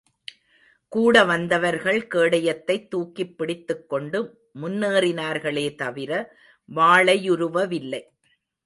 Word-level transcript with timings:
கூட 0.89 1.25
வந்தவர்கள், 1.25 2.07
கேடயத்தைத் 2.07 2.87
தூக்கிப் 2.87 3.37
பிடித்துக் 3.37 3.89
கொண்டு 3.89 4.49
முன்னேறினார்களே 4.61 5.75
தவிர 5.75 6.35
வாளையுருவவில்லை. 6.75 8.01